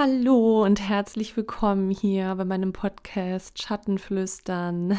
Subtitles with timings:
[0.00, 4.96] Hallo und herzlich willkommen hier bei meinem Podcast Schattenflüstern.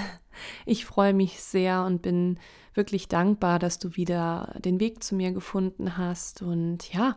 [0.66, 2.38] Ich freue mich sehr und bin
[2.74, 7.16] wirklich dankbar, dass du wieder den Weg zu mir gefunden hast und ja,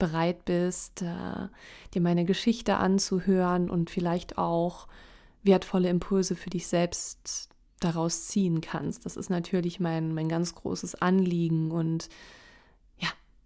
[0.00, 1.48] bereit bist, äh,
[1.94, 4.88] dir meine Geschichte anzuhören und vielleicht auch
[5.44, 9.06] wertvolle Impulse für dich selbst daraus ziehen kannst.
[9.06, 12.08] Das ist natürlich mein, mein ganz großes Anliegen und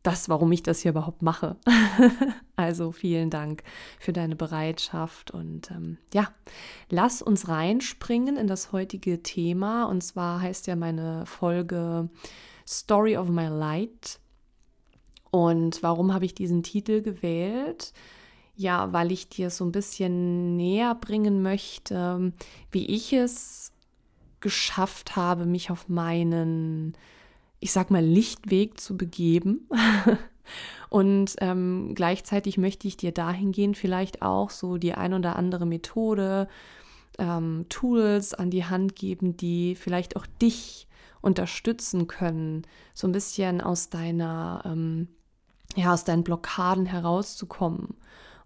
[0.03, 1.57] das, warum ich das hier überhaupt mache.
[2.57, 3.63] also vielen Dank
[3.99, 6.29] für deine Bereitschaft und ähm, ja,
[6.89, 12.09] lass uns reinspringen in das heutige Thema und zwar heißt ja meine Folge
[12.67, 14.21] Story of My Light.
[15.31, 17.93] Und warum habe ich diesen Titel gewählt?
[18.57, 22.33] Ja, weil ich dir so ein bisschen näher bringen möchte,
[22.71, 23.73] wie ich es
[24.41, 26.97] geschafft habe, mich auf meinen
[27.61, 29.69] ich sag mal, Lichtweg zu begeben.
[30.89, 36.49] Und ähm, gleichzeitig möchte ich dir dahingehend vielleicht auch so die ein oder andere Methode,
[37.19, 40.89] ähm, Tools an die Hand geben, die vielleicht auch dich
[41.21, 42.63] unterstützen können,
[42.95, 45.09] so ein bisschen aus deiner, ähm,
[45.77, 47.97] ja, aus deinen Blockaden herauszukommen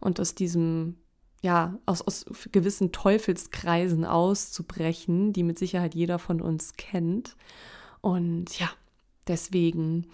[0.01, 0.97] und aus diesem,
[1.41, 7.37] ja, aus, aus gewissen Teufelskreisen auszubrechen, die mit Sicherheit jeder von uns kennt.
[8.01, 8.69] Und ja,
[9.29, 10.07] Deswegen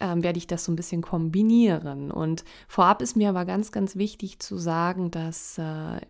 [0.00, 2.10] ähm, werde ich das so ein bisschen kombinieren.
[2.10, 6.00] Und vorab ist mir aber ganz, ganz wichtig zu sagen, dass äh,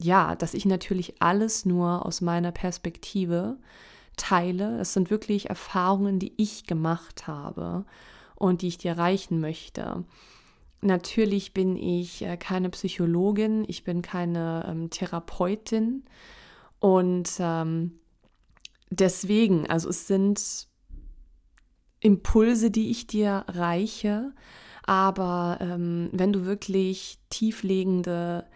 [0.00, 3.58] ja, dass ich natürlich alles nur aus meiner Perspektive
[4.16, 4.78] teile.
[4.80, 7.84] Es sind wirklich Erfahrungen, die ich gemacht habe
[8.36, 10.04] und die ich dir reichen möchte.
[10.80, 16.04] Natürlich bin ich äh, keine Psychologin, ich bin keine ähm, Therapeutin
[16.78, 17.98] und ähm,
[18.90, 20.68] deswegen, also es sind
[22.00, 24.32] Impulse, die ich dir reiche.
[24.84, 28.46] Aber ähm, wenn du wirklich tieflegende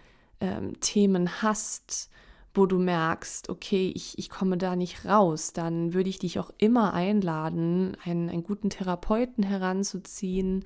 [0.41, 2.11] ähm, Themen hast,
[2.55, 6.51] wo du merkst, okay, ich, ich komme da nicht raus, dann würde ich dich auch
[6.59, 10.65] immer einladen, einen, einen guten Therapeuten heranzuziehen.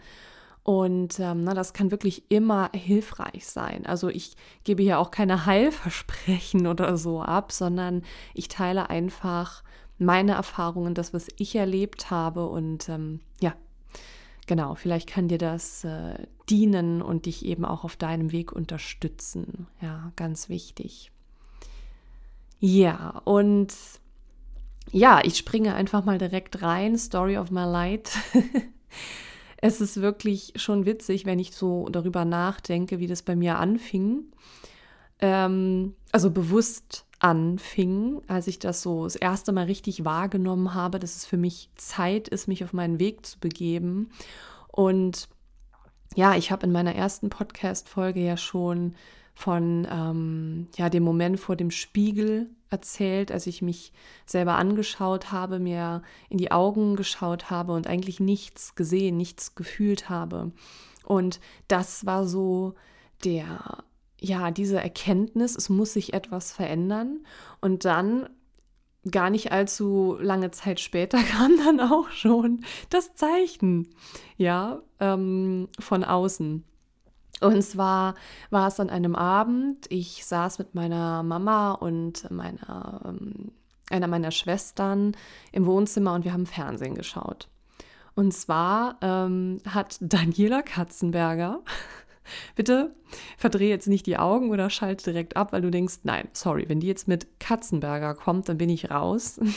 [0.63, 3.87] Und ähm, na, das kann wirklich immer hilfreich sein.
[3.87, 8.03] Also ich gebe hier auch keine Heilversprechen oder so ab, sondern
[8.35, 9.63] ich teile einfach
[9.99, 12.49] meine Erfahrungen, das, was ich erlebt habe.
[12.49, 13.55] Und ähm, ja,
[14.47, 19.67] genau, vielleicht kann dir das äh, dienen und dich eben auch auf deinem Weg unterstützen.
[19.81, 21.13] Ja, ganz wichtig.
[22.59, 23.75] Ja, und
[24.93, 26.97] ja, ich springe einfach mal direkt rein.
[26.97, 28.11] Story of my light.
[29.59, 34.25] es ist wirklich schon witzig, wenn ich so darüber nachdenke, wie das bei mir anfing.
[35.19, 41.17] Ähm, also bewusst anfing, als ich das so das erste Mal richtig wahrgenommen habe, dass
[41.17, 44.11] es für mich Zeit ist, mich auf meinen Weg zu begeben.
[44.69, 45.29] Und
[46.15, 48.95] ja, ich habe in meiner ersten Podcast-Folge ja schon
[49.35, 53.93] von ähm, ja, dem Moment vor dem Spiegel erzählt, als ich mich
[54.25, 60.09] selber angeschaut habe, mir in die Augen geschaut habe und eigentlich nichts gesehen, nichts gefühlt
[60.09, 60.53] habe.
[61.05, 61.39] Und
[61.69, 62.75] das war so
[63.25, 63.85] der
[64.21, 67.21] ja, diese Erkenntnis, es muss sich etwas verändern.
[67.61, 68.29] Und dann,
[69.11, 73.89] gar nicht allzu lange Zeit später, kam dann auch schon das Zeichen,
[74.37, 76.65] ja, ähm, von außen.
[77.41, 78.15] Und zwar
[78.51, 83.53] war es an einem Abend, ich saß mit meiner Mama und meiner, ähm,
[83.91, 85.13] einer meiner Schwestern
[85.53, 87.49] im Wohnzimmer und wir haben Fernsehen geschaut.
[88.15, 91.61] Und zwar ähm, hat Daniela Katzenberger
[92.55, 92.95] Bitte
[93.37, 96.81] verdrehe jetzt nicht die Augen oder schalte direkt ab, weil du denkst, nein, sorry, wenn
[96.81, 99.41] die jetzt mit Katzenberger kommt, dann bin ich raus.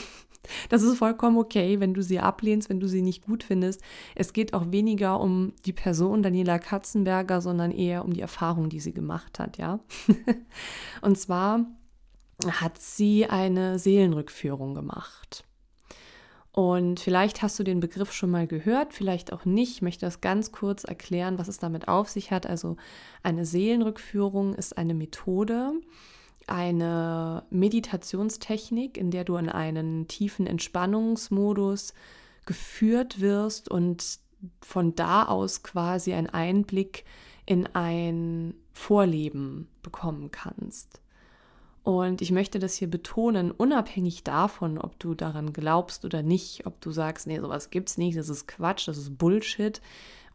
[0.69, 3.81] Das ist vollkommen okay, wenn du sie ablehnst, wenn du sie nicht gut findest.
[4.15, 8.79] Es geht auch weniger um die Person Daniela Katzenberger, sondern eher um die Erfahrung, die
[8.79, 9.81] sie gemacht hat, ja.
[11.01, 11.65] Und zwar
[12.47, 15.43] hat sie eine Seelenrückführung gemacht.
[16.51, 19.75] Und vielleicht hast du den Begriff schon mal gehört, vielleicht auch nicht.
[19.75, 22.47] Ich möchte das ganz kurz erklären, was es damit auf sich hat.
[22.47, 22.75] Also
[23.21, 25.73] eine Seelenrückführung ist eine Methode,
[26.47, 31.93] eine Meditationstechnik, in der du in einen tiefen Entspannungsmodus
[32.45, 34.19] geführt wirst und
[34.61, 37.05] von da aus quasi einen Einblick
[37.45, 41.01] in ein Vorleben bekommen kannst.
[41.89, 46.79] Und ich möchte das hier betonen, unabhängig davon, ob du daran glaubst oder nicht, ob
[46.81, 49.81] du sagst, nee, sowas gibt's nicht, das ist Quatsch, das ist Bullshit.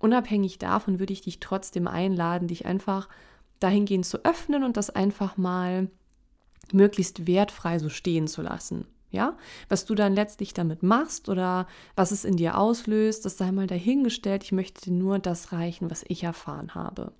[0.01, 3.09] Unabhängig davon würde ich dich trotzdem einladen, dich einfach
[3.61, 5.87] dahingehend zu öffnen und das einfach mal
[6.73, 8.89] möglichst wertfrei so stehen zu lassen.
[9.13, 13.53] Ja, was du dann letztlich damit machst oder was es in dir auslöst, das sei
[13.53, 14.43] mal dahingestellt.
[14.43, 17.13] Ich möchte dir nur das reichen, was ich erfahren habe.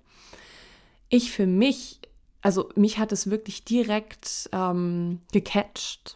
[1.07, 2.01] ich für mich,
[2.45, 6.15] also mich hat es wirklich direkt ähm, gecatcht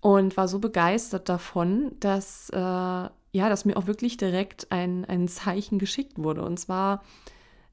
[0.00, 5.28] und war so begeistert davon, dass, äh, ja, dass mir auch wirklich direkt ein, ein
[5.28, 6.42] Zeichen geschickt wurde.
[6.42, 7.04] Und zwar,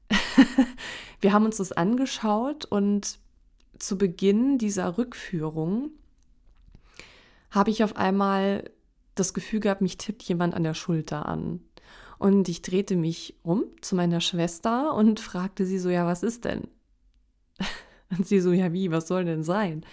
[1.20, 3.18] wir haben uns das angeschaut und
[3.76, 5.90] zu Beginn dieser Rückführung
[7.50, 8.70] habe ich auf einmal
[9.16, 11.58] das Gefühl gehabt, mich tippt jemand an der Schulter an.
[12.20, 16.44] Und ich drehte mich um zu meiner Schwester und fragte sie so, ja, was ist
[16.44, 16.68] denn?
[18.16, 19.84] Und sie so, ja, wie, was soll denn sein?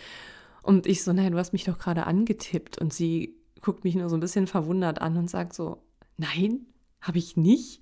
[0.63, 2.79] Und ich so, nein, du hast mich doch gerade angetippt.
[2.79, 5.83] Und sie guckt mich nur so ein bisschen verwundert an und sagt so,
[6.17, 6.65] nein,
[7.01, 7.81] habe ich nicht.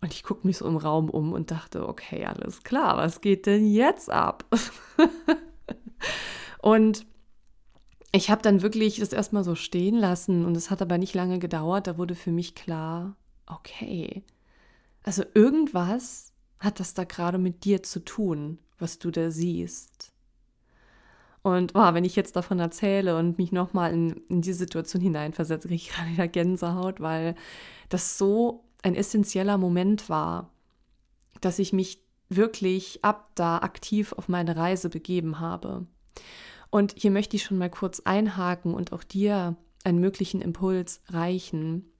[0.00, 3.46] Und ich gucke mich so im Raum um und dachte, okay, alles klar, was geht
[3.46, 4.44] denn jetzt ab?
[6.62, 7.06] und
[8.12, 11.38] ich habe dann wirklich das erstmal so stehen lassen und es hat aber nicht lange
[11.38, 11.86] gedauert.
[11.86, 14.24] Da wurde für mich klar, okay,
[15.02, 20.12] also irgendwas hat das da gerade mit dir zu tun, was du da siehst.
[21.42, 25.68] Und oh, wenn ich jetzt davon erzähle und mich nochmal in, in diese Situation hineinversetze,
[25.68, 27.34] kriege ich gerade wieder Gänsehaut, weil
[27.88, 30.50] das so ein essentieller Moment war,
[31.40, 35.86] dass ich mich wirklich ab da aktiv auf meine Reise begeben habe.
[36.70, 41.90] Und hier möchte ich schon mal kurz einhaken und auch dir einen möglichen Impuls reichen.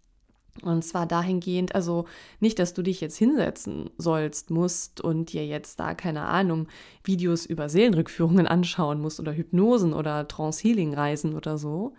[0.63, 2.07] Und zwar dahingehend, also
[2.41, 6.69] nicht, dass du dich jetzt hinsetzen sollst, musst und dir jetzt da, keine Ahnung,
[7.05, 11.95] Videos über Seelenrückführungen anschauen musst oder Hypnosen oder Trance-Healing-Reisen oder so,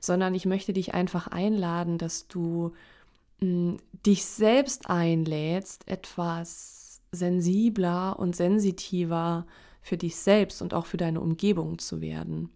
[0.00, 2.72] sondern ich möchte dich einfach einladen, dass du
[3.40, 3.76] mh, hm,
[4.06, 9.46] dich selbst einlädst, etwas sensibler und sensitiver
[9.80, 12.50] für dich selbst und auch für deine Umgebung zu werden.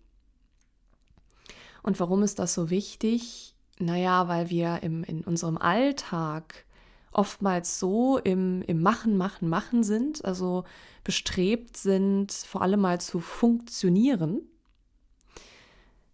[1.83, 3.55] Und warum ist das so wichtig?
[3.81, 6.65] Naja, weil wir im, in unserem Alltag
[7.13, 10.65] oftmals so im, im Machen, Machen, Machen sind, also
[11.05, 14.43] bestrebt sind, vor allem mal zu funktionieren,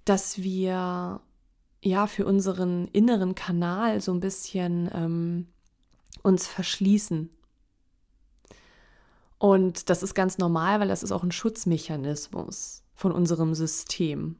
[0.04, 1.20] dass wir
[1.82, 5.46] ja für unseren inneren Kanal so ein bisschen ähm,
[6.22, 7.30] uns verschließen.
[9.38, 14.36] Und das ist ganz normal, weil das ist auch ein Schutzmechanismus von unserem System.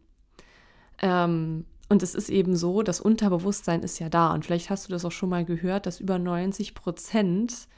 [1.02, 4.32] Ähm, und es ist eben so, das Unterbewusstsein ist ja da.
[4.32, 7.68] Und vielleicht hast du das auch schon mal gehört, dass über 90 Prozent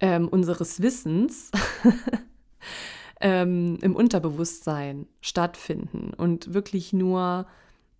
[0.00, 1.50] ähm, unseres Wissens
[3.20, 7.46] ähm, im Unterbewusstsein stattfinden und wirklich nur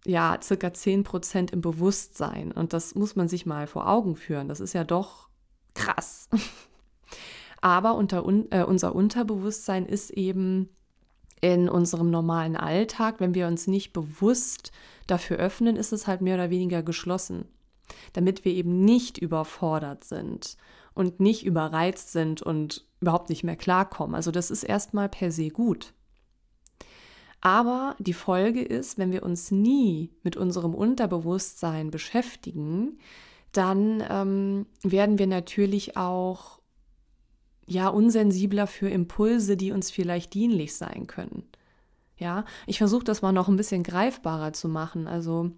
[0.05, 2.53] ja, circa 10 Prozent im Bewusstsein.
[2.53, 4.49] Und das muss man sich mal vor Augen führen.
[4.49, 5.29] Das ist ja doch
[5.75, 6.29] krass.
[7.61, 10.69] Aber unter, äh, unser Unterbewusstsein ist eben
[11.41, 14.73] in unserem normalen Alltag, wenn wir uns nicht bewusst
[15.07, 17.47] dafür öffnen, ist es halt mehr oder weniger geschlossen,
[18.13, 20.57] damit wir eben nicht überfordert sind
[20.95, 24.15] und nicht überreizt sind und überhaupt nicht mehr klarkommen.
[24.15, 25.93] Also das ist erstmal per se gut.
[27.43, 32.99] Aber die Folge ist, wenn wir uns nie mit unserem Unterbewusstsein beschäftigen,
[33.53, 36.61] dann ähm, werden wir natürlich auch
[37.67, 41.45] ja unsensibler für Impulse, die uns vielleicht dienlich sein können.
[42.19, 45.07] Ja, ich versuche das mal noch ein bisschen greifbarer zu machen.
[45.07, 45.51] Also,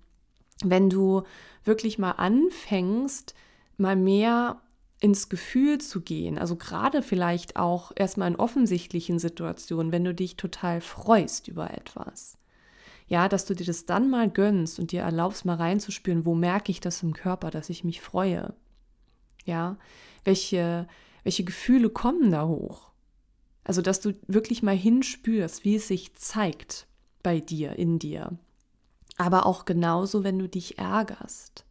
[0.65, 1.23] wenn du
[1.65, 3.35] wirklich mal anfängst,
[3.77, 4.61] mal mehr
[5.01, 10.37] ins Gefühl zu gehen, also gerade vielleicht auch erstmal in offensichtlichen Situationen, wenn du dich
[10.37, 12.37] total freust über etwas.
[13.07, 16.73] Ja, dass du dir das dann mal gönnst und dir erlaubst, mal reinzuspüren, wo merke
[16.73, 18.55] ich das im Körper, dass ich mich freue.
[19.45, 19.79] Ja,
[20.25, 20.87] welche,
[21.23, 22.91] welche Gefühle kommen da hoch?
[23.65, 26.87] Also, dass du wirklich mal hinspürst, wie es sich zeigt
[27.23, 28.39] bei dir, in dir.
[29.19, 31.67] Aber auch genauso, wenn du dich ärgerst.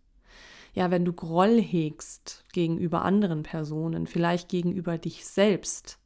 [0.74, 5.98] Ja, wenn du Groll hegst gegenüber anderen Personen, vielleicht gegenüber dich selbst,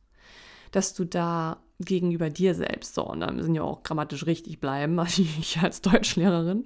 [0.72, 4.98] dass du da gegenüber dir selbst, so, und dann müssen ja auch grammatisch richtig bleiben,
[5.08, 6.66] ich als Deutschlehrerin,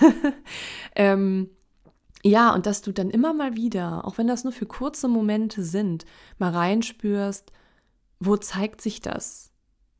[0.96, 1.50] ähm,
[2.24, 5.62] ja, und dass du dann immer mal wieder, auch wenn das nur für kurze Momente
[5.64, 6.04] sind,
[6.38, 7.52] mal reinspürst,
[8.20, 9.52] wo zeigt sich das?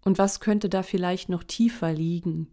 [0.04, 2.48] Und was könnte da vielleicht noch tiefer liegen?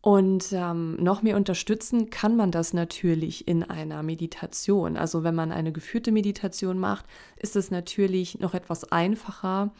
[0.00, 4.96] Und ähm, noch mehr unterstützen kann man das natürlich in einer Meditation.
[4.96, 7.04] Also wenn man eine geführte Meditation macht,
[7.36, 9.72] ist es natürlich noch etwas einfacher,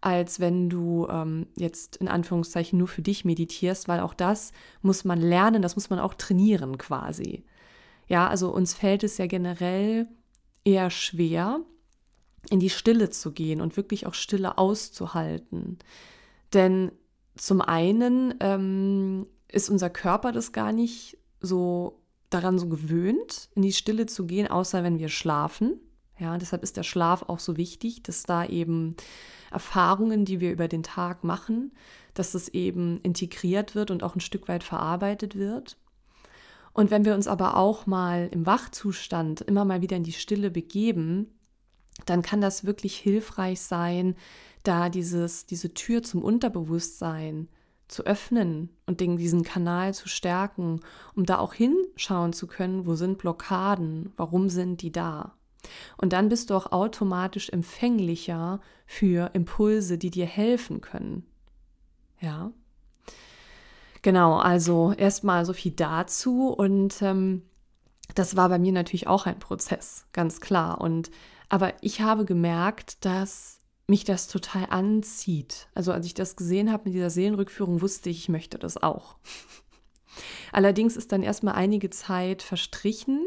[0.00, 4.52] als wenn du ähm, jetzt in Anführungszeichen nur für dich meditierst, weil auch das
[4.82, 7.44] muss man lernen, das muss man auch trainieren quasi.
[8.08, 10.08] Ja, also uns fällt es ja generell
[10.64, 11.60] eher schwer,
[12.50, 15.78] in die Stille zu gehen und wirklich auch Stille auszuhalten.
[16.52, 16.92] Denn
[17.36, 23.72] zum einen ähm, ist unser Körper das gar nicht so daran so gewöhnt, in die
[23.72, 25.80] Stille zu gehen, außer wenn wir schlafen.
[26.18, 28.96] Ja, deshalb ist der Schlaf auch so wichtig, dass da eben
[29.50, 31.72] Erfahrungen, die wir über den Tag machen,
[32.14, 35.76] dass es eben integriert wird und auch ein Stück weit verarbeitet wird.
[36.74, 40.50] Und wenn wir uns aber auch mal im Wachzustand immer mal wieder in die Stille
[40.50, 41.38] begeben,
[42.04, 44.16] dann kann das wirklich hilfreich sein,
[44.64, 47.48] da dieses, diese Tür zum Unterbewusstsein
[47.86, 50.80] zu öffnen und diesen Kanal zu stärken,
[51.14, 55.36] um da auch hinschauen zu können, wo sind Blockaden, warum sind die da.
[55.96, 61.24] Und dann bist du auch automatisch empfänglicher für Impulse, die dir helfen können.
[62.20, 62.52] Ja.
[64.04, 67.40] Genau, also erstmal so viel dazu und ähm,
[68.14, 70.82] das war bei mir natürlich auch ein Prozess, ganz klar.
[70.82, 71.10] Und
[71.48, 75.68] aber ich habe gemerkt, dass mich das total anzieht.
[75.74, 79.16] Also als ich das gesehen habe mit dieser Seelenrückführung, wusste ich, ich möchte das auch.
[80.52, 83.24] Allerdings ist dann erstmal einige Zeit verstrichen,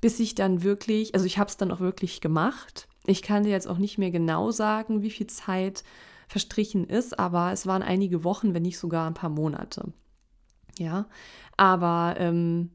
[0.00, 2.88] bis ich dann wirklich, also ich habe es dann auch wirklich gemacht.
[3.06, 5.84] Ich kann dir jetzt auch nicht mehr genau sagen, wie viel Zeit
[6.26, 9.92] verstrichen ist, aber es waren einige Wochen, wenn nicht sogar ein paar Monate.
[10.78, 11.06] Ja,
[11.56, 12.70] aber ähm,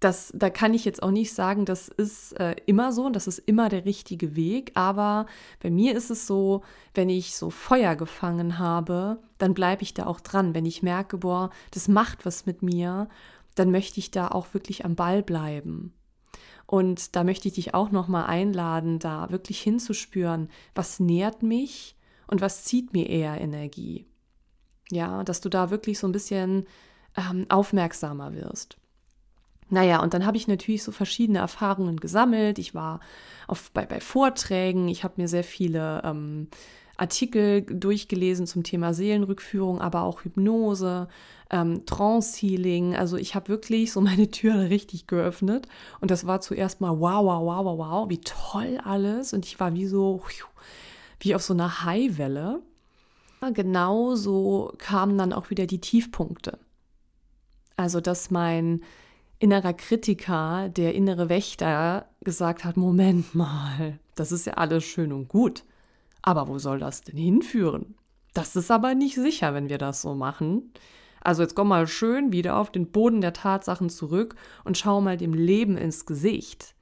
[0.00, 3.26] das, da kann ich jetzt auch nicht sagen, das ist äh, immer so und das
[3.26, 4.72] ist immer der richtige Weg.
[4.74, 5.26] Aber
[5.60, 6.62] bei mir ist es so,
[6.94, 10.54] wenn ich so Feuer gefangen habe, dann bleibe ich da auch dran.
[10.54, 13.08] Wenn ich merke, boah, das macht was mit mir,
[13.54, 15.94] dann möchte ich da auch wirklich am Ball bleiben.
[16.66, 21.96] Und da möchte ich dich auch nochmal einladen, da wirklich hinzuspüren, was nährt mich
[22.26, 24.04] und was zieht mir eher Energie.
[24.90, 26.66] Ja, dass du da wirklich so ein bisschen
[27.16, 28.76] ähm, aufmerksamer wirst.
[29.68, 32.58] Naja, und dann habe ich natürlich so verschiedene Erfahrungen gesammelt.
[32.58, 33.00] Ich war
[33.48, 36.48] auf, bei, bei Vorträgen, ich habe mir sehr viele ähm,
[36.96, 41.08] Artikel durchgelesen zum Thema Seelenrückführung, aber auch Hypnose,
[41.50, 42.94] ähm, Trance-Healing.
[42.96, 45.66] Also ich habe wirklich so meine Tür richtig geöffnet.
[46.00, 49.32] Und das war zuerst mal wow, wow, wow, wow, wow, wie toll alles.
[49.32, 50.22] Und ich war wie so,
[51.18, 52.62] wie auf so einer Highwelle.
[53.52, 56.58] Genauso kamen dann auch wieder die Tiefpunkte.
[57.76, 58.82] Also, dass mein
[59.38, 65.28] innerer Kritiker, der innere Wächter, gesagt hat, Moment mal, das ist ja alles schön und
[65.28, 65.64] gut.
[66.22, 67.94] Aber wo soll das denn hinführen?
[68.34, 70.72] Das ist aber nicht sicher, wenn wir das so machen.
[71.20, 75.16] Also jetzt komm mal schön wieder auf den Boden der Tatsachen zurück und schau mal
[75.16, 76.74] dem Leben ins Gesicht.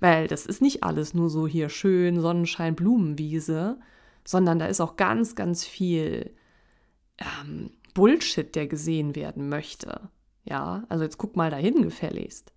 [0.00, 3.78] Weil das ist nicht alles nur so hier schön Sonnenschein, Blumenwiese,
[4.24, 6.30] sondern da ist auch ganz, ganz viel
[7.18, 10.10] ähm, Bullshit, der gesehen werden möchte.
[10.48, 12.52] Ja, also jetzt guck mal dahin gefälligst.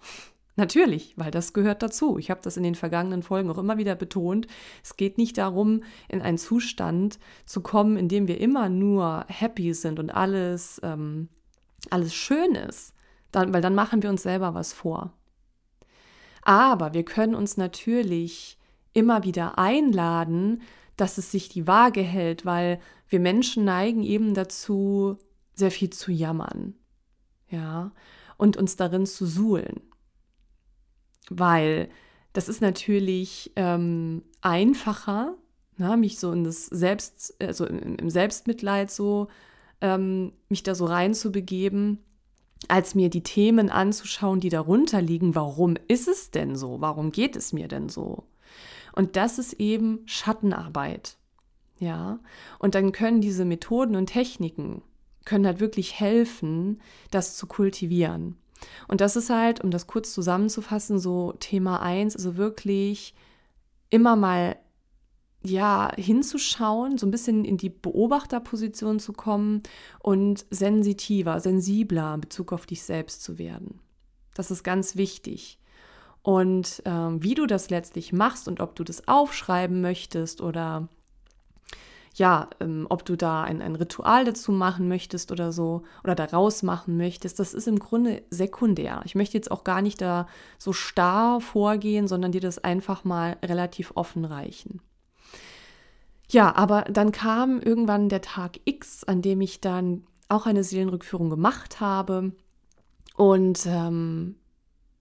[0.56, 2.18] Natürlich, weil das gehört dazu.
[2.18, 4.48] Ich habe das in den vergangenen Folgen auch immer wieder betont.
[4.82, 9.72] Es geht nicht darum, in einen Zustand zu kommen, in dem wir immer nur happy
[9.72, 11.28] sind und alles, ähm,
[11.90, 12.92] alles schön ist,
[13.30, 15.12] dann, weil dann machen wir uns selber was vor.
[16.42, 18.58] Aber wir können uns natürlich
[18.94, 20.62] immer wieder einladen,
[20.96, 25.18] dass es sich die Waage hält, weil wir Menschen neigen eben dazu,
[25.54, 26.74] sehr viel zu jammern
[27.50, 27.92] ja,
[28.36, 29.80] und uns darin zu suhlen.
[31.30, 31.90] Weil
[32.32, 35.34] das ist natürlich ähm, einfacher,
[35.76, 39.28] na, ne, mich so in das Selbst, also im, Selbstmitleid so,
[39.80, 41.98] ähm, mich da so reinzubegeben,
[42.66, 45.34] als mir die Themen anzuschauen, die darunter liegen.
[45.34, 46.80] Warum ist es denn so?
[46.80, 48.24] Warum geht es mir denn so?
[48.92, 51.16] Und das ist eben Schattenarbeit.
[51.78, 52.18] Ja,
[52.58, 54.82] und dann können diese Methoden und Techniken,
[55.28, 56.80] können halt wirklich helfen,
[57.10, 58.36] das zu kultivieren.
[58.88, 63.14] Und das ist halt, um das kurz zusammenzufassen, so Thema 1, also wirklich
[63.90, 64.56] immer mal
[65.42, 69.62] ja, hinzuschauen, so ein bisschen in die Beobachterposition zu kommen
[70.00, 73.78] und sensitiver, sensibler in Bezug auf dich selbst zu werden.
[74.34, 75.58] Das ist ganz wichtig.
[76.22, 80.88] Und ähm, wie du das letztlich machst und ob du das aufschreiben möchtest oder
[82.14, 86.62] ja, ähm, ob du da ein, ein Ritual dazu machen möchtest oder so oder daraus
[86.62, 89.02] machen möchtest, das ist im Grunde sekundär.
[89.04, 90.26] Ich möchte jetzt auch gar nicht da
[90.58, 94.80] so starr vorgehen, sondern dir das einfach mal relativ offen reichen.
[96.30, 101.30] Ja, aber dann kam irgendwann der Tag X, an dem ich dann auch eine Seelenrückführung
[101.30, 102.32] gemacht habe.
[103.16, 104.36] Und ähm,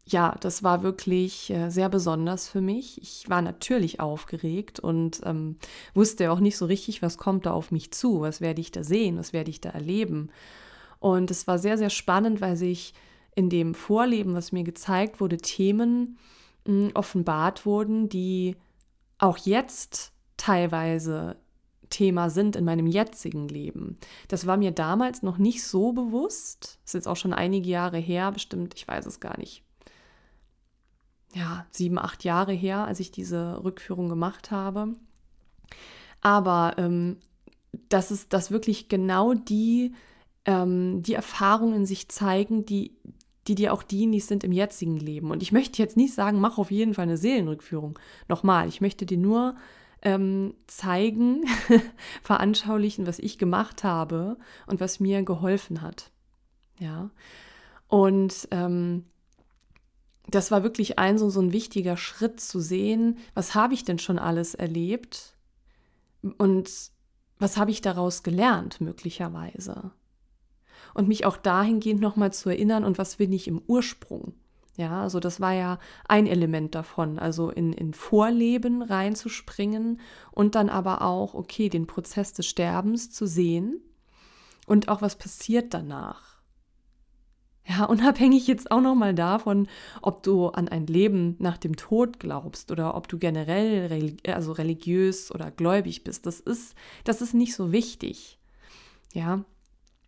[0.10, 3.02] ja, das war wirklich äh, sehr besonders für mich.
[3.02, 5.58] Ich war natürlich aufgeregt und ähm,
[5.94, 8.84] wusste auch nicht so richtig, was kommt da auf mich zu, was werde ich da
[8.84, 10.30] sehen, was werde ich da erleben.
[11.00, 12.94] Und es war sehr, sehr spannend, weil sich
[13.36, 16.18] in dem Vorleben, was mir gezeigt wurde, Themen
[16.66, 18.56] mh, hm, offenbart wurden, die
[19.20, 21.36] auch jetzt teilweise
[21.90, 23.98] Thema sind in meinem jetzigen Leben.
[24.30, 26.80] Das war mir damals noch nicht so bewusst.
[26.84, 29.64] Das ist jetzt auch schon einige Jahre her, bestimmt, ich weiß es gar nicht,
[31.38, 34.94] ja, sieben, acht Jahre her, als ich diese Rückführung gemacht habe.
[36.22, 37.18] Aber ähm,
[37.90, 39.94] dass es, dass wirklich genau die,
[40.46, 42.96] ähm, die Erfahrungen sich zeigen, die,
[43.48, 45.30] die dir auch dienlich sind im jetzigen Leben.
[45.30, 48.00] Und ich möchte jetzt nicht sagen, mach auf jeden Fall eine Seelenrückführung.
[48.28, 49.56] Nochmal, ich möchte dir nur
[50.02, 51.46] ähm, zeigen,
[52.24, 56.10] veranschaulichen, was ich gemacht habe und was mir geholfen hat.
[56.80, 57.12] Ja.
[57.88, 59.06] Und ähm,
[60.30, 64.00] das war wirklich ein so, so ein wichtiger Schritt zu sehen, was habe ich denn
[64.00, 65.36] schon alles erlebt
[66.38, 66.70] und
[67.40, 69.92] was habe ich daraus gelernt möglicherweise
[70.94, 74.34] und mich auch dahingehend nochmal zu erinnern und was bin ich im Ursprung.
[74.76, 80.00] Ja, also das war ja ein Element davon, also in, in Vorleben reinzuspringen
[80.32, 83.82] und dann aber auch, okay, den Prozess des Sterbens zu sehen
[84.68, 86.37] und auch was passiert danach.
[87.70, 89.68] Ja, unabhängig jetzt auch nochmal davon,
[90.02, 95.32] ob du an ein Leben nach dem Tod glaubst oder ob du generell also religiös
[95.32, 98.40] oder gläubig bist, das ist, das ist nicht so wichtig.
[99.14, 99.44] Ja,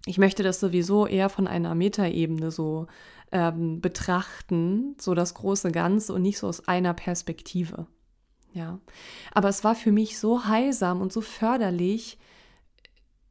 [0.06, 2.88] ich möchte das sowieso eher von einer Metaebene so
[3.32, 7.88] ähm, betrachten, so das große Ganze und nicht so aus einer Perspektive.
[8.54, 8.80] Ja,
[9.34, 12.18] aber es war für mich so heilsam und so förderlich,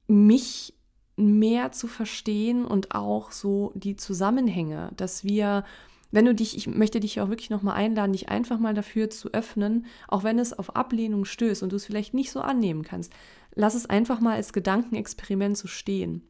[0.06, 0.74] mich
[1.18, 5.64] mehr zu verstehen und auch so die Zusammenhänge, dass wir
[6.10, 9.32] wenn du dich, ich möchte dich auch wirklich nochmal einladen, dich einfach mal dafür zu
[9.32, 13.12] öffnen, auch wenn es auf Ablehnung stößt und du es vielleicht nicht so annehmen kannst.
[13.54, 16.22] Lass es einfach mal als Gedankenexperiment so stehen.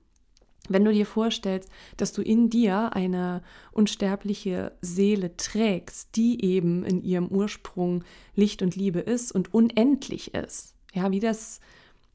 [0.69, 3.43] Wenn du dir vorstellst, dass du in dir eine
[3.73, 8.05] unsterbliche Seele trägst, die eben in ihrem Ursprung
[8.35, 11.61] Licht und Liebe ist und unendlich ist, ja, wie das,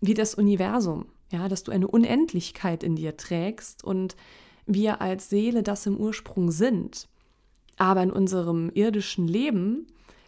[0.02, 4.16] wie das Universum, ja, dass du eine Unendlichkeit in dir trägst und
[4.66, 7.10] wir als Seele das im Ursprung sind,
[7.78, 9.88] aber in unserem irdischen Leben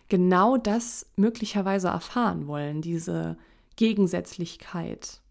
[0.09, 3.37] genau das möglicherweise erfahren wollen, diese
[3.75, 5.21] Gegensätzlichkeit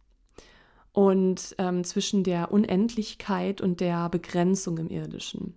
[0.93, 5.55] und ähm, zwischen der Unendlichkeit und der Begrenzung im Irdischen.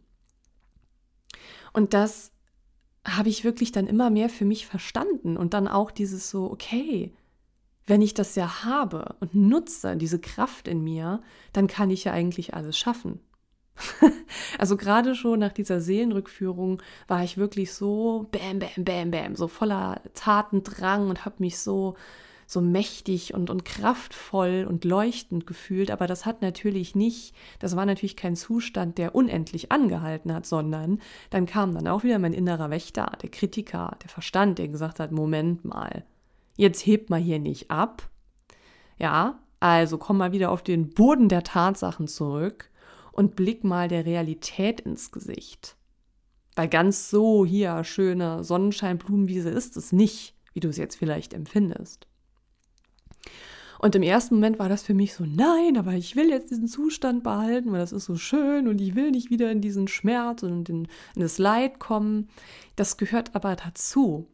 [1.73, 2.31] Und das
[3.05, 7.13] habe ich wirklich dann immer mehr für mich verstanden und dann auch dieses so, okay,
[7.87, 11.21] wenn ich das ja habe und nutze, diese Kraft in mir,
[11.53, 13.19] dann kann ich ja eigentlich alles schaffen.
[14.57, 19.47] also gerade schon nach dieser Seelenrückführung war ich wirklich so bam, bam, bam, bam, so
[19.47, 21.95] voller Tatendrang und habe mich so
[22.49, 27.85] so mächtig und, und kraftvoll und leuchtend gefühlt, aber das hat natürlich nicht, das war
[27.85, 32.69] natürlich kein Zustand, der unendlich angehalten hat, sondern dann kam dann auch wieder mein innerer
[32.69, 36.05] Wächter, der Kritiker, der Verstand, der gesagt hat, Moment mal,
[36.57, 38.09] jetzt hebt mal hier nicht ab.
[38.99, 42.69] Ja, also komm mal wieder auf den Boden der Tatsachen zurück
[43.11, 45.75] und blick mal der Realität ins Gesicht.
[46.55, 52.07] Weil ganz so hier schöne Sonnenscheinblumenwiese ist es nicht, wie du es jetzt vielleicht empfindest.
[53.79, 56.67] Und im ersten Moment war das für mich so, nein, aber ich will jetzt diesen
[56.67, 60.41] Zustand behalten, weil das ist so schön und ich will nicht wieder in diesen Schmerz
[60.43, 62.29] und in, in das Leid kommen.
[62.75, 64.27] Das gehört aber dazu.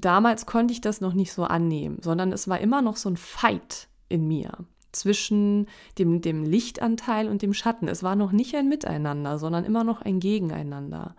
[0.00, 3.16] Damals konnte ich das noch nicht so annehmen, sondern es war immer noch so ein
[3.16, 4.52] Fight in mir
[4.92, 5.66] zwischen
[5.98, 7.88] dem, dem Lichtanteil und dem Schatten.
[7.88, 11.14] Es war noch nicht ein Miteinander, sondern immer noch ein Gegeneinander.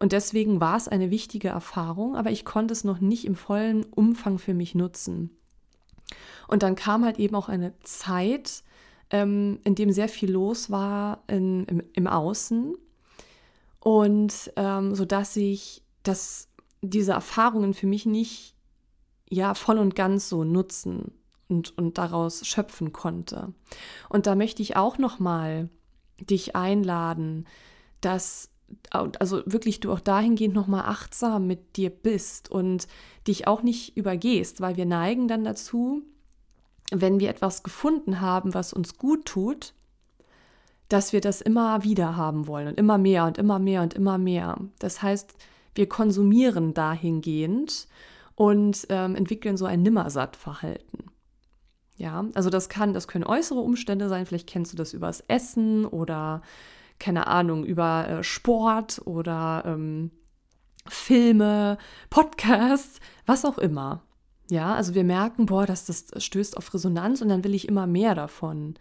[0.00, 3.84] Und deswegen war es eine wichtige Erfahrung, aber ich konnte es noch nicht im vollen
[3.84, 5.30] Umfang für mich nutzen.
[6.46, 8.62] Und dann kam halt eben auch eine Zeit,
[9.10, 12.74] ähm, in dem sehr viel los war in, im, im Außen.
[13.80, 16.48] Und ähm, so dass ich das,
[16.82, 18.54] diese Erfahrungen für mich nicht
[19.30, 21.12] ja voll und ganz so nutzen
[21.48, 23.52] und, und daraus schöpfen konnte.
[24.08, 25.68] Und da möchte ich auch nochmal
[26.18, 27.46] dich einladen,
[28.00, 28.50] dass
[28.90, 32.86] also wirklich du auch dahingehend nochmal achtsam mit dir bist und
[33.26, 36.02] dich auch nicht übergehst, weil wir neigen dann dazu,
[36.90, 39.72] wenn wir etwas gefunden haben, was uns gut tut,
[40.88, 44.18] dass wir das immer wieder haben wollen und immer mehr und immer mehr und immer
[44.18, 44.58] mehr.
[44.78, 45.34] Das heißt,
[45.78, 47.86] wir konsumieren dahingehend
[48.34, 51.04] und ähm, entwickeln so ein Nimmersattverhalten.
[51.96, 54.26] Ja, also das kann, das können äußere Umstände sein.
[54.26, 56.42] Vielleicht kennst du das übers Essen oder
[56.98, 60.10] keine Ahnung über äh, Sport oder ähm,
[60.88, 61.78] Filme,
[62.10, 64.02] Podcasts, was auch immer.
[64.50, 67.86] Ja, also wir merken, boah, dass das stößt auf Resonanz und dann will ich immer
[67.86, 68.74] mehr davon.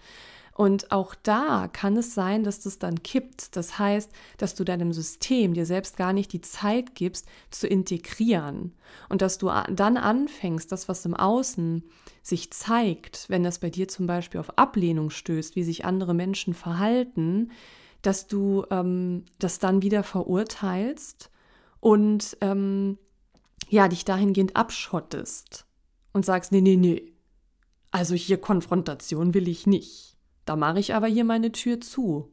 [0.58, 3.56] Und auch da kann es sein, dass das dann kippt.
[3.56, 8.74] Das heißt, dass du deinem System dir selbst gar nicht die Zeit gibst, zu integrieren.
[9.08, 11.84] Und dass du dann anfängst, das, was im Außen
[12.24, 16.56] sich zeigt, wenn das bei dir zum Beispiel auf Ablehnung stößt, wie sich andere Menschen
[16.56, 17.52] verhalten,
[18.02, 21.30] dass du ähm, das dann wieder verurteilst
[21.82, 22.98] und ähm,
[23.70, 25.68] ja, dich dahingehend abschottest
[26.14, 27.14] und sagst, nee, nee, nee,
[27.92, 30.17] also hier Konfrontation will ich nicht.
[30.48, 32.32] Da mache ich aber hier meine Tür zu.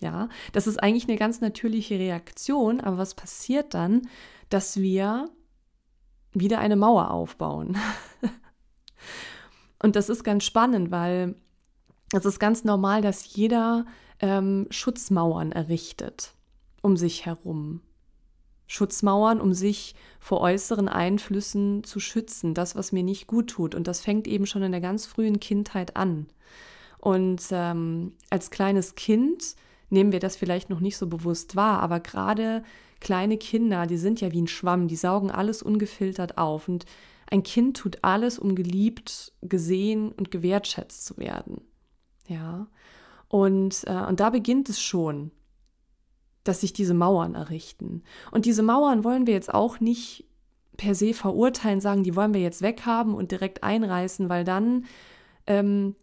[0.00, 4.02] Ja, das ist eigentlich eine ganz natürliche Reaktion, aber was passiert dann,
[4.50, 5.28] dass wir
[6.32, 7.76] wieder eine Mauer aufbauen?
[9.82, 11.34] Und das ist ganz spannend, weil
[12.12, 13.86] es ist ganz normal, dass jeder
[14.20, 16.34] ähm, Schutzmauern errichtet
[16.84, 17.80] um sich herum.
[18.66, 23.74] Schutzmauern, um sich vor äußeren Einflüssen zu schützen, das, was mir nicht gut tut.
[23.74, 26.26] Und das fängt eben schon in der ganz frühen Kindheit an.
[27.04, 29.56] Und ähm, als kleines Kind
[29.90, 32.62] nehmen wir das vielleicht noch nicht so bewusst wahr, aber gerade
[32.98, 36.66] kleine Kinder, die sind ja wie ein Schwamm, die saugen alles ungefiltert auf.
[36.66, 36.86] Und
[37.30, 41.60] ein Kind tut alles, um geliebt, gesehen und gewertschätzt zu werden.
[42.26, 42.68] Ja.
[43.28, 45.30] Und, äh, und da beginnt es schon,
[46.42, 48.02] dass sich diese Mauern errichten.
[48.30, 50.24] Und diese Mauern wollen wir jetzt auch nicht
[50.78, 54.86] per se verurteilen, sagen, die wollen wir jetzt weghaben und direkt einreißen, weil dann
[55.46, 55.96] ähm,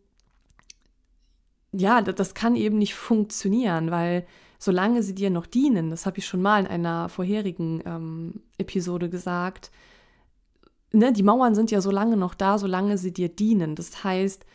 [1.71, 4.25] ja, das kann eben nicht funktionieren, weil
[4.59, 9.09] solange sie dir noch dienen, das habe ich schon mal in einer vorherigen ähm, Episode
[9.09, 9.71] gesagt,
[10.91, 13.75] ne, die Mauern sind ja so lange noch da, solange sie dir dienen.
[13.75, 14.45] Das heißt,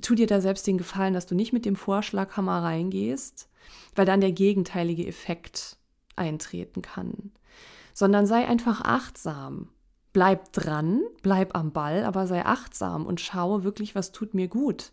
[0.00, 3.48] tu dir da selbst den Gefallen, dass du nicht mit dem Vorschlaghammer reingehst,
[3.94, 5.76] weil dann der gegenteilige Effekt
[6.16, 7.32] eintreten kann,
[7.94, 9.70] sondern sei einfach achtsam.
[10.12, 14.92] Bleib dran, bleib am Ball, aber sei achtsam und schaue wirklich, was tut mir gut.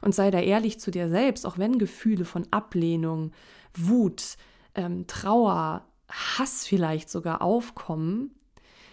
[0.00, 3.32] Und sei da ehrlich zu dir selbst, auch wenn Gefühle von Ablehnung,
[3.74, 4.36] Wut,
[4.74, 8.32] ähm, Trauer, Hass vielleicht sogar aufkommen,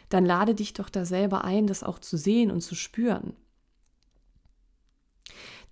[0.09, 3.33] dann lade dich doch da selber ein, das auch zu sehen und zu spüren.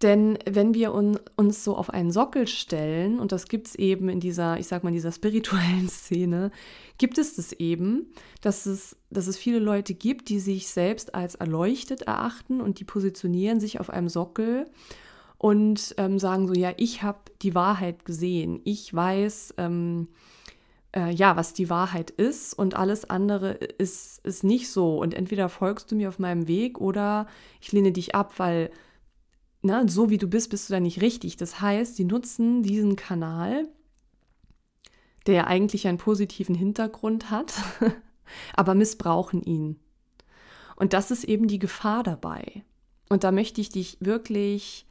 [0.04, 4.20] Denn wenn wir uns so auf einen Sockel stellen, und das gibt es eben in
[4.20, 6.52] dieser, ich sag mal, dieser spirituellen Szene,
[7.00, 11.34] gibt es das eben, dass es, dass es viele Leute gibt, die sich selbst als
[11.34, 14.66] erleuchtet erachten und die positionieren sich auf einem Sockel
[15.38, 20.08] und ähm, sagen so, ja, ich habe die Wahrheit gesehen, ich weiß, ähm,
[20.96, 24.98] äh, ja, was die Wahrheit ist und alles andere ist, ist nicht so.
[25.00, 27.28] Und entweder folgst du mir auf meinem Weg oder
[27.62, 28.72] ich lehne dich ab, weil
[29.62, 31.38] na, ne, so wie du bist, bist du da nicht richtig.
[31.38, 33.68] Das heißt, die nutzen diesen Kanal,
[35.28, 37.54] der eigentlich einen positiven Hintergrund hat,
[38.56, 39.80] aber missbrauchen ihn.
[40.76, 42.64] Und das ist eben die Gefahr dabei.
[43.10, 44.87] Und da möchte ich dich wirklich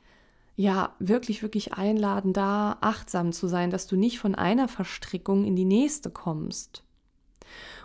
[0.57, 5.55] ja, wirklich, wirklich einladen, da achtsam zu sein, dass du nicht von einer Verstrickung in
[5.55, 6.83] die nächste kommst.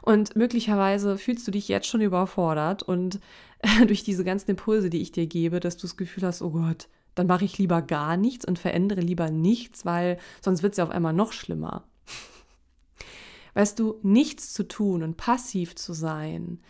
[0.01, 3.19] Und möglicherweise fühlst du dich jetzt schon überfordert und
[3.87, 6.87] durch diese ganzen Impulse, die ich dir gebe, dass du das Gefühl hast, oh Gott,
[7.13, 10.85] dann mache ich lieber gar nichts und verändere lieber nichts, weil sonst wird es ja
[10.85, 11.83] auf einmal noch schlimmer.
[13.53, 16.61] Weißt du, nichts zu tun und passiv zu sein,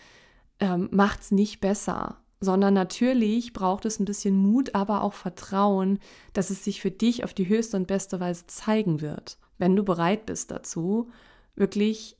[0.59, 5.99] ähm, macht es nicht besser sondern natürlich braucht es ein bisschen Mut, aber auch Vertrauen,
[6.33, 9.83] dass es sich für dich auf die höchste und beste Weise zeigen wird, wenn du
[9.83, 11.09] bereit bist dazu,
[11.55, 12.17] wirklich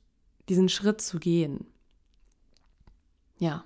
[0.48, 1.66] diesen Schritt zu gehen.
[3.38, 3.64] Ja.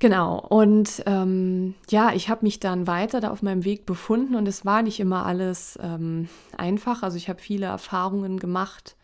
[0.00, 4.46] Genau, und ähm, ja, ich habe mich dann weiter da auf meinem Weg befunden und
[4.46, 7.02] es war nicht immer alles ähm, einfach.
[7.02, 8.96] Also ich habe viele Erfahrungen gemacht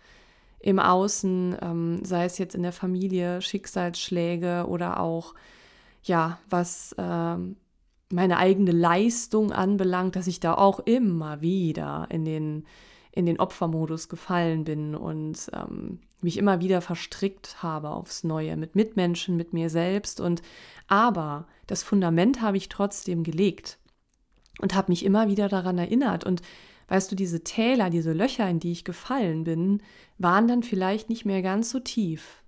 [0.60, 5.34] im Außen, ähm, sei es jetzt in der Familie, Schicksalsschläge oder auch
[6.04, 7.56] ja, was ähm,
[8.10, 12.66] meine eigene Leistung anbelangt, dass ich da auch immer wieder in den,
[13.12, 18.76] in den Opfermodus gefallen bin und ähm, mich immer wieder verstrickt habe aufs Neue mit
[18.76, 20.20] Mitmenschen, mit mir selbst.
[20.20, 20.42] Und
[20.86, 23.78] aber das Fundament habe ich trotzdem gelegt
[24.60, 26.24] und habe mich immer wieder daran erinnert.
[26.24, 26.42] Und
[26.88, 29.82] weißt du, diese Täler, diese Löcher, in die ich gefallen bin,
[30.18, 32.43] waren dann vielleicht nicht mehr ganz so tief.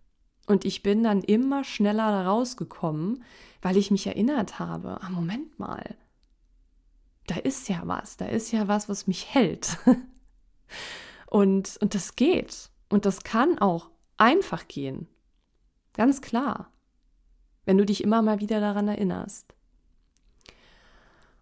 [0.46, 3.24] Und ich bin dann immer schneller da rausgekommen,
[3.62, 5.96] weil ich mich erinnert habe, ah, Moment mal,
[7.26, 9.76] da ist ja was, da ist ja was, was mich hält.
[11.26, 12.70] und, und das geht.
[12.88, 15.08] Und das kann auch einfach gehen.
[15.94, 16.70] Ganz klar.
[17.64, 19.52] Wenn du dich immer mal wieder daran erinnerst.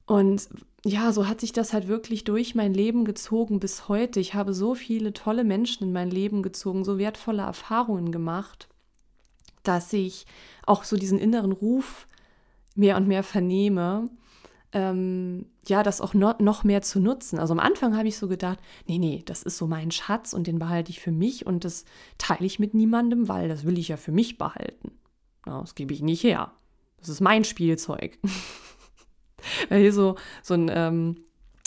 [0.06, 0.48] Und
[0.86, 4.20] ja, so hat sich das halt wirklich durch mein Leben gezogen bis heute.
[4.20, 8.68] Ich habe so viele tolle Menschen in mein Leben gezogen, so wertvolle Erfahrungen gemacht
[9.64, 10.26] dass ich
[10.66, 12.06] auch so diesen inneren Ruf
[12.74, 14.08] mehr und mehr vernehme,
[14.72, 17.38] ähm, ja, das auch no, noch mehr zu nutzen.
[17.38, 20.46] Also am Anfang habe ich so gedacht, nee, nee, das ist so mein Schatz und
[20.46, 21.84] den behalte ich für mich und das
[22.18, 24.92] teile ich mit niemandem, weil das will ich ja für mich behalten.
[25.46, 26.52] Ja, das gebe ich nicht her.
[26.98, 28.18] Das ist mein Spielzeug.
[29.68, 31.16] Weil hier so, so, ein, ähm,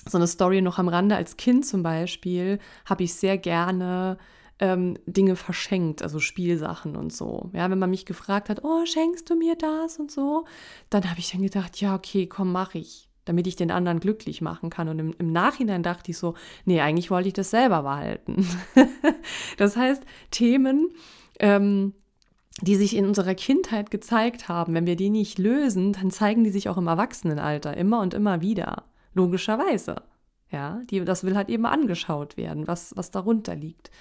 [0.08, 4.18] so eine Story noch am Rande als Kind zum Beispiel, habe ich sehr gerne
[4.60, 7.50] ähm, Dinge verschenkt, also Spielsachen und so.
[7.54, 10.46] Ja, wenn man mich gefragt hat, oh, schenkst du mir das und so,
[10.90, 14.42] dann habe ich dann gedacht, ja, okay, komm, mach ich, damit ich den anderen glücklich
[14.42, 14.90] machen kann.
[14.90, 16.34] Und im, im Nachhinein dachte ich so,
[16.66, 18.48] nee, eigentlich wollte ich das selber behalten.
[19.58, 20.90] das heißt, Themen,
[21.40, 21.94] ähm,
[22.62, 26.50] die sich in unserer Kindheit gezeigt haben, wenn wir die nicht lösen, dann zeigen die
[26.50, 28.86] sich auch im Erwachsenenalter immer und immer wieder.
[29.14, 29.98] Logischerweise.
[30.50, 33.92] Ja, die, das will halt eben angeschaut werden, was, was darunter liegt.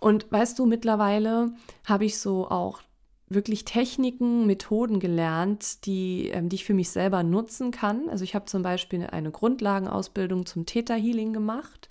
[0.00, 1.52] Und weißt du, mittlerweile
[1.84, 2.80] habe ich so auch
[3.28, 8.08] wirklich Techniken, Methoden gelernt, die, ähm, die ich für mich selber nutzen kann.
[8.08, 11.88] Also ich habe zum Beispiel eine Grundlagenausbildung zum Theta Healing gemacht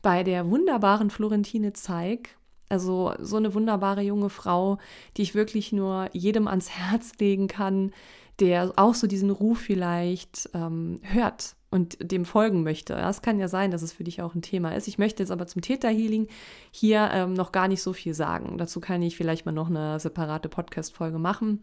[0.00, 2.30] bei der wunderbaren Florentine Zeig.
[2.70, 4.78] Also so eine wunderbare junge Frau,
[5.16, 7.92] die ich wirklich nur jedem ans Herz legen kann,
[8.38, 12.94] der auch so diesen Ruf vielleicht ähm, hört und dem folgen möchte.
[12.94, 14.88] Es kann ja sein, dass es für dich auch ein Thema ist.
[14.88, 16.26] Ich möchte jetzt aber zum Theta-Healing
[16.72, 18.58] hier ähm, noch gar nicht so viel sagen.
[18.58, 21.62] Dazu kann ich vielleicht mal noch eine separate Podcast-Folge machen.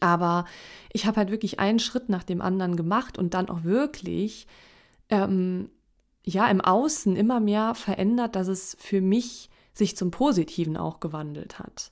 [0.00, 0.44] Aber
[0.92, 4.46] ich habe halt wirklich einen Schritt nach dem anderen gemacht und dann auch wirklich
[5.08, 5.68] ähm,
[6.24, 11.58] ja im Außen immer mehr verändert, dass es für mich sich zum Positiven auch gewandelt
[11.58, 11.90] hat.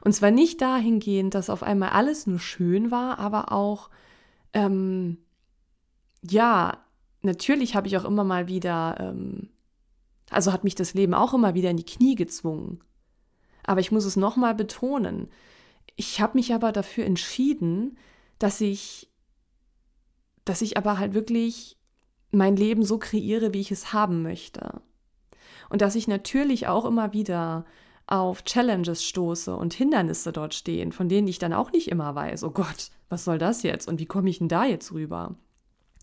[0.00, 3.90] Und zwar nicht dahingehend, dass auf einmal alles nur schön war, aber auch
[4.52, 5.18] ähm,
[6.22, 6.84] ja,
[7.22, 9.50] natürlich habe ich auch immer mal wieder, ähm,
[10.30, 12.80] also hat mich das Leben auch immer wieder in die Knie gezwungen.
[13.64, 15.28] Aber ich muss es nochmal betonen.
[15.96, 17.98] Ich habe mich aber dafür entschieden,
[18.38, 19.10] dass ich,
[20.44, 21.76] dass ich aber halt wirklich
[22.30, 24.80] mein Leben so kreiere, wie ich es haben möchte.
[25.68, 27.64] Und dass ich natürlich auch immer wieder
[28.06, 32.44] auf Challenges stoße und Hindernisse dort stehen, von denen ich dann auch nicht immer weiß,
[32.44, 35.34] oh Gott, was soll das jetzt und wie komme ich denn da jetzt rüber?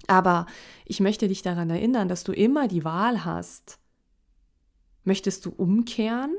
[0.07, 0.45] Aber
[0.85, 3.79] ich möchte dich daran erinnern, dass du immer die Wahl hast.
[5.03, 6.35] Möchtest du umkehren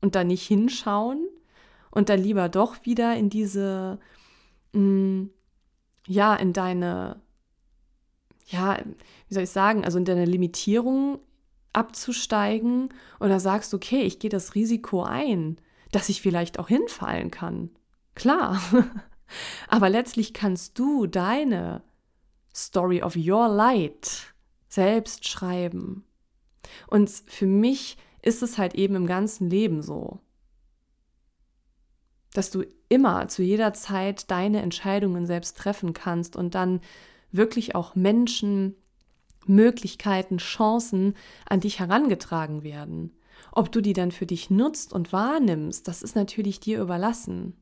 [0.00, 1.26] und da nicht hinschauen
[1.90, 3.98] und dann lieber doch wieder in diese,
[4.72, 5.30] mh, mm,
[6.08, 7.20] ja, in deine,
[8.46, 8.78] ja,
[9.28, 11.20] wie soll ich sagen, also in deine Limitierung
[11.72, 12.88] abzusteigen
[13.20, 15.56] oder sagst, okay, ich gehe das Risiko ein,
[15.90, 17.70] dass ich vielleicht auch hinfallen kann.
[18.14, 18.60] Klar.
[19.68, 21.82] Aber letztlich kannst du deine
[22.54, 24.34] Story of Your Light
[24.68, 26.04] selbst schreiben.
[26.86, 30.20] Und für mich ist es halt eben im ganzen Leben so,
[32.32, 36.80] dass du immer zu jeder Zeit deine Entscheidungen selbst treffen kannst und dann
[37.30, 38.76] wirklich auch Menschen,
[39.46, 41.14] Möglichkeiten, Chancen
[41.48, 43.12] an dich herangetragen werden.
[43.50, 47.56] Ob du die dann für dich nutzt und wahrnimmst, das ist natürlich dir überlassen.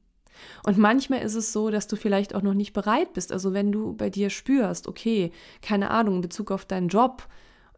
[0.64, 3.32] Und manchmal ist es so, dass du vielleicht auch noch nicht bereit bist.
[3.32, 7.26] Also wenn du bei dir spürst, okay, keine Ahnung, in Bezug auf deinen Job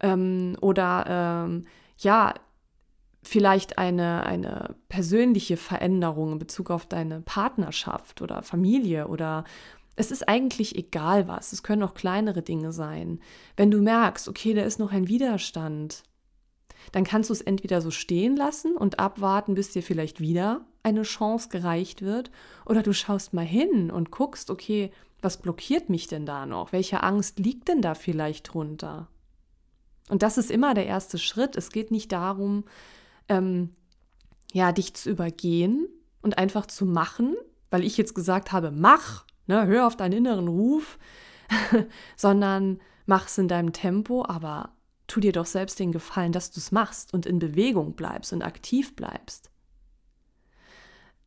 [0.01, 1.05] ähm, oder
[1.46, 1.66] ähm,
[1.98, 2.35] ja,
[3.22, 9.44] vielleicht eine, eine persönliche Veränderung in Bezug auf deine Partnerschaft oder Familie oder
[9.94, 11.53] es ist eigentlich egal was.
[11.53, 13.20] Es können auch kleinere Dinge sein.
[13.57, 16.03] Wenn du merkst, okay, da ist noch ein Widerstand,
[16.90, 21.03] dann kannst du es entweder so stehen lassen und abwarten, bis dir vielleicht wieder eine
[21.03, 22.31] Chance gereicht wird,
[22.66, 24.90] oder du schaust mal hin und guckst, okay,
[25.21, 26.73] was blockiert mich denn da noch?
[26.73, 29.09] Welche Angst liegt denn da vielleicht drunter?
[30.09, 31.57] Und das ist immer der erste Schritt.
[31.57, 32.64] Es geht nicht darum,
[33.29, 33.71] ähm,
[34.53, 35.88] ja, dich zu übergehen
[36.21, 37.37] und einfach zu machen,
[37.71, 40.99] weil ich jetzt gesagt habe, mach, ne, hör auf deinen inneren Ruf,
[42.16, 44.71] sondern mach es in deinem Tempo, aber
[45.12, 48.40] tu dir doch selbst den Gefallen, dass du es machst und in Bewegung bleibst und
[48.40, 49.51] aktiv bleibst.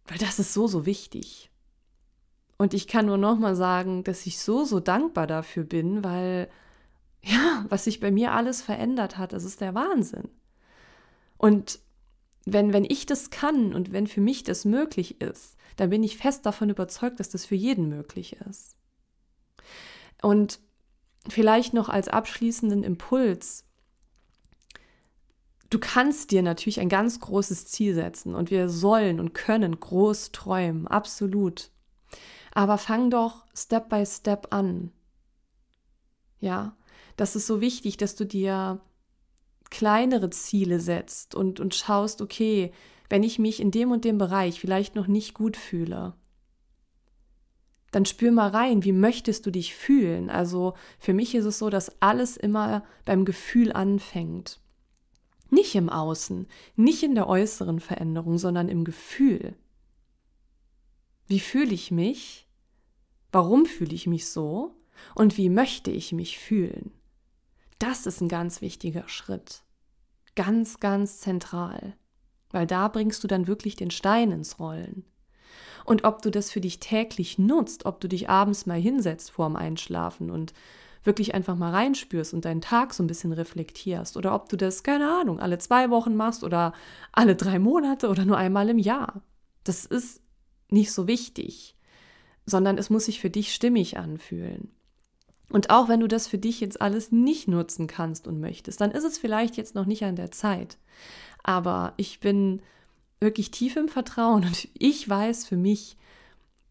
[0.07, 1.51] Weil das ist so, so wichtig.
[2.57, 6.49] Und ich kann nur noch mal sagen, dass ich so, so dankbar dafür bin, weil,
[7.21, 10.29] ja, was sich bei mir alles verändert hat, das ist der Wahnsinn.
[11.37, 11.79] Und
[12.45, 16.17] wenn, wenn ich das kann und wenn für mich das möglich ist, dann bin ich
[16.17, 18.77] fest davon überzeugt, dass das für jeden möglich ist.
[20.23, 20.59] Und
[21.27, 23.63] vielleicht noch als abschließenden Impuls.
[25.69, 30.31] Du kannst dir natürlich ein ganz großes Ziel setzen und wir sollen und können groß
[30.31, 31.71] träumen, absolut.
[32.53, 34.91] Aber fang doch Step by Step an.
[36.39, 36.77] Ja,
[37.17, 38.79] das ist so wichtig, dass du dir
[39.69, 42.71] kleinere Ziele setzt und, und schaust, okay,
[43.09, 46.13] wenn ich mich in dem und dem Bereich vielleicht noch nicht gut fühle,
[47.91, 50.29] dann spür mal rein, wie möchtest du dich fühlen?
[50.29, 54.59] Also für mich ist es so, dass alles immer beim Gefühl anfängt.
[55.49, 59.55] Nicht im Außen, nicht in der äußeren Veränderung, sondern im Gefühl.
[61.27, 62.47] Wie fühle ich mich?
[63.31, 64.75] Warum fühle ich mich so?
[65.13, 66.91] Und wie möchte ich mich fühlen?
[67.79, 69.63] Das ist ein ganz wichtiger Schritt.
[70.35, 71.97] Ganz, ganz zentral.
[72.51, 75.03] weil da bringst du dann wirklich den Stein ins Rollen.
[75.83, 79.57] Und ob du das für dich täglich nutzt, ob du dich abends mal hinsetzt vorm
[79.57, 80.53] Einschlafen und
[81.05, 84.83] wirklich einfach mal reinspürst und deinen Tag so ein bisschen reflektierst oder ob du das,
[84.83, 86.73] keine Ahnung, alle zwei Wochen machst oder
[87.11, 89.21] alle drei Monate oder nur einmal im Jahr.
[89.63, 90.21] Das ist
[90.69, 91.75] nicht so wichtig,
[92.45, 94.71] sondern es muss sich für dich stimmig anfühlen.
[95.49, 98.91] Und auch wenn du das für dich jetzt alles nicht nutzen kannst und möchtest, dann
[98.91, 100.77] ist es vielleicht jetzt noch nicht an der Zeit.
[101.43, 102.61] Aber ich bin
[103.19, 105.97] wirklich tief im Vertrauen und ich weiß für mich,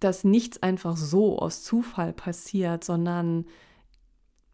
[0.00, 3.46] dass nichts einfach so aus Zufall passiert, sondern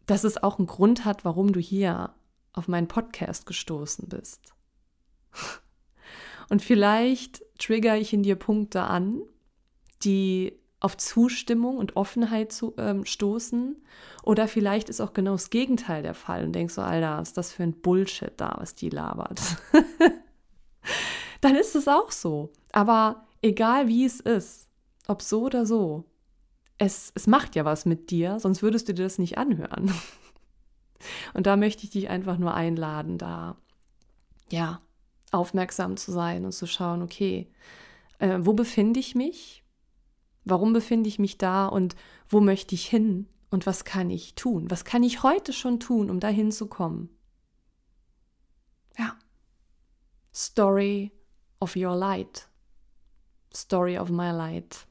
[0.05, 2.13] dass es auch einen Grund hat, warum du hier
[2.53, 4.53] auf meinen Podcast gestoßen bist.
[6.49, 9.21] Und vielleicht trigger ich in dir Punkte an,
[10.03, 13.81] die auf Zustimmung und Offenheit zu, ähm, stoßen.
[14.23, 17.37] Oder vielleicht ist auch genau das Gegenteil der Fall und denkst so, Alter, was ist
[17.37, 19.39] das für ein Bullshit da, was die labert.
[21.41, 22.51] Dann ist es auch so.
[22.71, 24.67] Aber egal wie es ist,
[25.07, 26.05] ob so oder so,
[26.81, 29.93] es, es macht ja was mit dir, sonst würdest du dir das nicht anhören.
[31.35, 33.55] Und da möchte ich dich einfach nur einladen, da
[34.49, 34.81] ja
[35.31, 37.49] aufmerksam zu sein und zu schauen, okay,
[38.19, 39.63] äh, wo befinde ich mich?
[40.43, 41.95] Warum befinde ich mich da und
[42.27, 43.27] wo möchte ich hin?
[43.49, 44.69] Und was kann ich tun?
[44.69, 47.09] Was kann ich heute schon tun, um dahin zu kommen?
[48.97, 49.15] Ja.
[50.33, 51.11] Story
[51.59, 52.49] of your light.
[53.53, 54.87] Story of my light.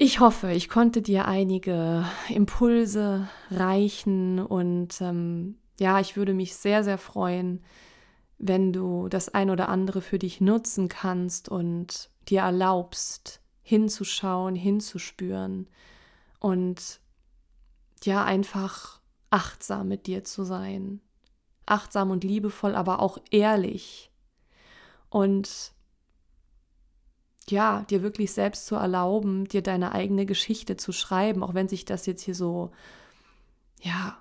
[0.00, 6.84] Ich hoffe, ich konnte dir einige Impulse reichen und ähm, ja, ich würde mich sehr,
[6.84, 7.64] sehr freuen,
[8.38, 15.66] wenn du das ein oder andere für dich nutzen kannst und dir erlaubst, hinzuschauen, hinzuspüren
[16.38, 17.00] und
[18.04, 21.00] ja, einfach achtsam mit dir zu sein.
[21.66, 24.12] Achtsam und liebevoll, aber auch ehrlich.
[25.10, 25.72] Und
[27.50, 31.84] ja, dir wirklich selbst zu erlauben, dir deine eigene Geschichte zu schreiben, auch wenn sich
[31.84, 32.70] das jetzt hier so,
[33.80, 34.18] ja,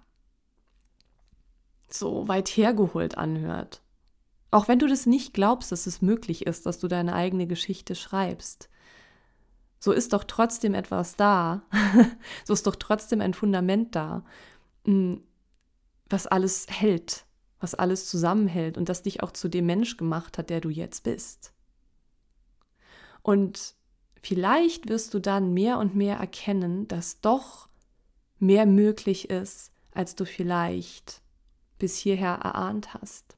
[1.89, 3.81] so weit hergeholt anhört.
[4.51, 7.95] Auch wenn du das nicht glaubst, dass es möglich ist, dass du deine eigene Geschichte
[7.95, 8.69] schreibst,
[9.79, 11.61] so ist doch trotzdem etwas da,
[12.45, 14.23] so ist doch trotzdem ein Fundament da,
[14.85, 15.21] hm,
[16.09, 17.25] was alles hält,
[17.59, 21.03] was alles zusammenhält und das dich auch zu dem Mensch gemacht hat, der du jetzt
[21.03, 21.53] bist.
[23.27, 23.75] Und
[24.23, 27.67] vielleicht wirst du dann mehr und mehr erkennen, dass doch
[28.39, 31.21] mehr möglich ist, als du vielleicht
[31.77, 33.35] bis hierher erahnt hast.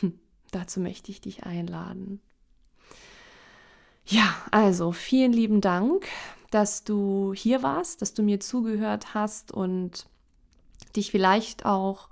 [0.00, 0.18] Hm,
[0.50, 2.20] dazu möchte ich dich einladen.
[4.04, 6.08] Ja, also vielen lieben Dank,
[6.50, 10.08] dass du hier warst, dass du mir zugehört hast und
[10.96, 12.08] dich vielleicht auch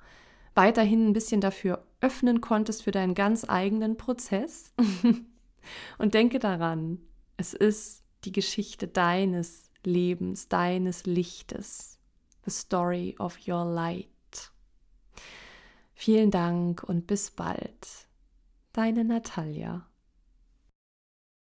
[0.55, 4.73] weiterhin ein bisschen dafür öffnen konntest für deinen ganz eigenen Prozess.
[5.99, 6.99] Und denke daran,
[7.37, 11.99] es ist die Geschichte deines Lebens, deines Lichtes.
[12.45, 14.09] The story of your light.
[15.95, 18.07] Vielen Dank und bis bald.
[18.73, 19.88] Deine Natalia.